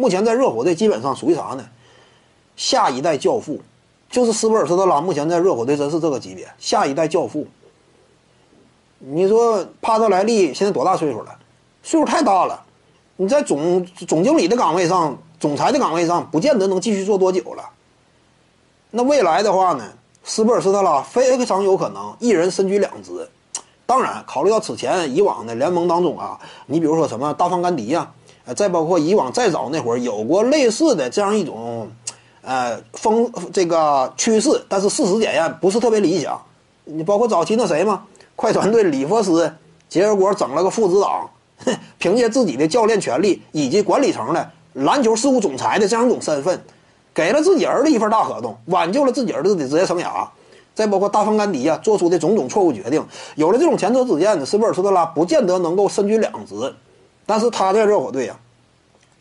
[0.00, 1.62] 目前在热火队基本上属于啥呢？
[2.56, 3.60] 下一代教父，
[4.08, 4.98] 就是斯波尔斯特拉。
[4.98, 7.46] 目前在热火队真是这个级别，下一代教父。
[8.98, 11.36] 你说帕特莱利现在多大岁数了？
[11.82, 12.64] 岁数太大了。
[13.16, 17.68] 你在总总经理的岗位上、总裁的岗位上，不见得能继续做多久了。
[18.90, 19.84] 那未来的话呢？
[20.24, 23.28] 斯波尔斯特拉非常有可能一人身居两职。
[23.84, 28.10] 当然，考虑到此前以往的联盟当中啊，你比如说什么大方甘迪呀，
[28.44, 31.90] 呃，再包括以往再早那会儿有过类似的这样一种，
[32.42, 36.40] 呃，风这个趋势，但是事实检验不是特别理想。
[36.84, 38.04] 你包括早期那谁嘛？
[38.34, 39.52] 快船队里弗斯，
[39.88, 41.30] 结果整了个副执掌，
[41.98, 46.60] 凭借自己的教练权力以及管理层的篮球事务总裁的这样一种身份，
[47.12, 50.26] 给了自己儿子一份大合同，挽救了自己儿子的职业生涯。
[50.72, 56.54] 再包括大风甘迪呀做出的种种错误决定，有了这种前车之鉴，斯波尔斯特拉不见得能够身居两职，
[57.30, 58.36] 但是他在热火队呀，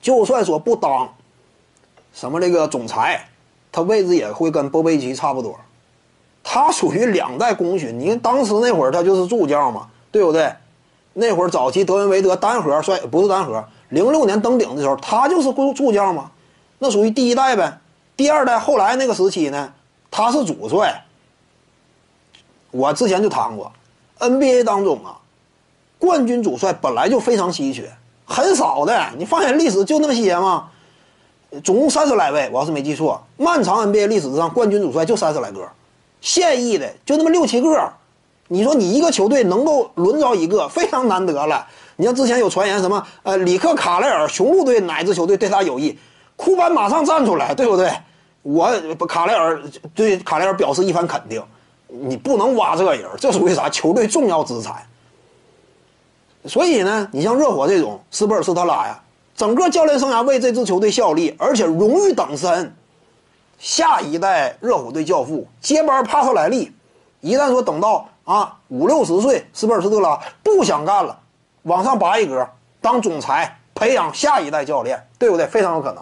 [0.02, 1.08] 就算说不当
[2.12, 3.24] 什么这个总裁，
[3.72, 5.56] 他位置也会跟波贝奇差不多。
[6.44, 10.52] 他属于两代功勋，你看当时那会儿他就是助教嘛，对不对？
[11.14, 16.32] 那会儿早期德文维德单核帅不是单核，零六年登顶的时候他就是助教嘛，
[16.80, 17.78] 那属于第一代呗。
[18.18, 19.72] 第二代后来那个时期呢，
[20.10, 21.06] 他是主帅。
[22.72, 23.72] 我之前就谈过
[24.18, 25.20] ，NBA 当中啊，
[26.00, 27.92] 冠军主帅本来就非常稀缺，
[28.26, 28.98] 很少的。
[29.18, 30.70] 你放眼历史就那么些吗，
[31.64, 35.68] 总共三十来位，我要是没记错，漫长 NBA 历史上冠军主帅就三十来个，
[36.22, 37.92] 现役的就那么六七个。
[38.48, 41.68] 你说你一个球队能够轮着一个，非常难得了。
[41.98, 46.00] 你像之前有传言什么，呃，里克卡莱尔雄鹿队哪支球队对他有意，
[46.36, 47.92] 库班马上站出来，对不对？
[48.42, 48.72] 我
[49.08, 49.62] 卡莱尔
[49.94, 51.44] 对卡莱尔表示一番肯定。
[51.90, 53.68] 你不能挖这个人，这属于啥？
[53.70, 54.76] 球队重要资产。
[56.46, 59.02] 所以呢，你像热火这种斯波尔斯特拉呀，
[59.36, 62.74] 整个教练生涯为这支球队效力，而且荣誉等身。
[63.58, 66.72] 下一代热火队教父接班帕特莱利，
[67.20, 71.20] 一旦说等到啊五六十岁，斯波尔斯特拉不想干了，
[71.64, 72.48] 往上拔一格
[72.80, 75.46] 当总裁，培养下一代教练，对不对？
[75.46, 76.02] 非常有可能。